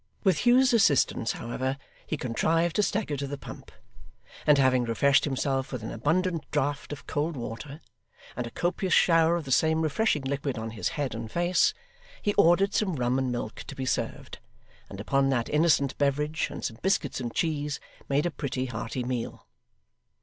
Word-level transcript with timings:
With 0.23 0.47
Hugh's 0.47 0.73
assistance, 0.73 1.33
however, 1.33 1.77
he 2.07 2.17
contrived 2.17 2.75
to 2.77 2.81
stagger 2.81 3.15
to 3.17 3.27
the 3.27 3.37
pump; 3.37 3.71
and 4.47 4.57
having 4.57 4.83
refreshed 4.83 5.25
himself 5.25 5.71
with 5.71 5.83
an 5.83 5.91
abundant 5.91 6.49
draught 6.49 6.91
of 6.91 7.05
cold 7.05 7.37
water, 7.37 7.81
and 8.35 8.47
a 8.47 8.49
copious 8.49 8.95
shower 8.95 9.35
of 9.35 9.45
the 9.45 9.51
same 9.51 9.83
refreshing 9.83 10.23
liquid 10.23 10.57
on 10.57 10.71
his 10.71 10.87
head 10.97 11.13
and 11.13 11.31
face, 11.31 11.75
he 12.19 12.33
ordered 12.33 12.73
some 12.73 12.95
rum 12.95 13.19
and 13.19 13.31
milk 13.31 13.57
to 13.67 13.75
be 13.75 13.85
served; 13.85 14.39
and 14.89 14.99
upon 14.99 15.29
that 15.29 15.49
innocent 15.49 15.95
beverage 15.99 16.47
and 16.49 16.65
some 16.65 16.79
biscuits 16.81 17.21
and 17.21 17.35
cheese 17.35 17.79
made 18.09 18.25
a 18.25 18.31
pretty 18.31 18.65
hearty 18.65 19.03
meal. 19.03 19.45